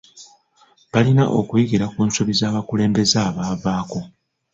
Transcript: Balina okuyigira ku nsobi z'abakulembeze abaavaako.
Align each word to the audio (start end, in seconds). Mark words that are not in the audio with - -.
Balina 0.91 1.23
okuyigira 1.39 1.85
ku 1.93 1.99
nsobi 2.07 2.33
z'abakulembeze 2.39 3.17
abaavaako. 3.27 3.99